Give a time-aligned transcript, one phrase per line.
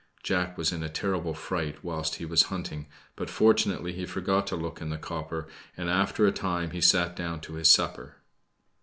[0.23, 4.55] Jack was in a terrible fright whilst he was hunting: but fortunately, he forgot to
[4.55, 8.15] look in the copper, and after a time he sat down to his supper.